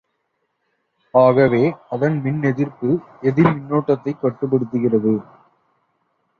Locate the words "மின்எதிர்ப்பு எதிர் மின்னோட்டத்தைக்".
2.21-4.21